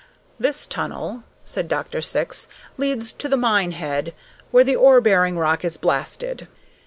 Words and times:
"This 0.39 0.65
tunnel," 0.65 1.21
said 1.43 1.67
Dr. 1.67 2.01
Syx, 2.01 2.47
"leads 2.75 3.13
to 3.13 3.29
the 3.29 3.37
mine 3.37 3.73
head, 3.73 4.15
where 4.49 4.63
the 4.63 4.75
ore 4.75 4.99
bearing 4.99 5.37
rock 5.37 5.63
is 5.63 5.77
blasted." 5.77 6.47